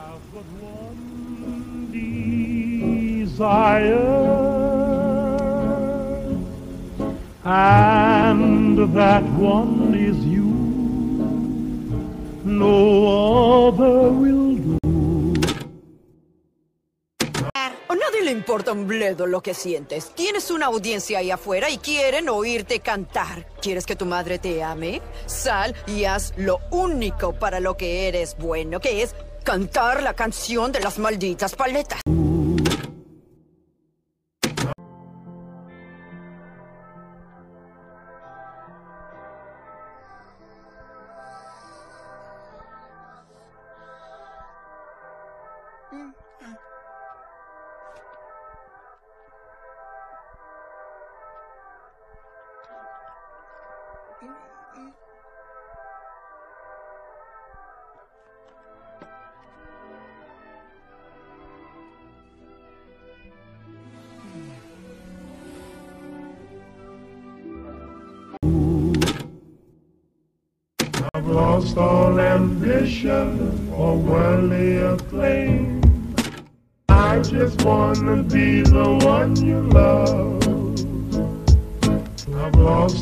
[0.00, 3.50] have but one desire,
[7.44, 10.48] and that one is you.
[12.44, 14.79] No other will do.
[17.88, 20.12] A nadie le importa un bledo lo que sientes.
[20.14, 23.46] Tienes una audiencia ahí afuera y quieren oírte cantar.
[23.60, 25.02] ¿Quieres que tu madre te ame?
[25.26, 30.72] Sal y haz lo único para lo que eres bueno, que es cantar la canción
[30.72, 32.00] de las malditas paletas.
[54.22, 54.28] I've
[71.26, 75.80] lost all ambition or worldly acclaim.
[76.90, 80.40] I just wanna be the one you love.
[82.36, 82.98] I've lost